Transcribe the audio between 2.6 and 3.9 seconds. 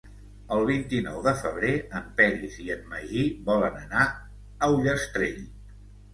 i en Magí volen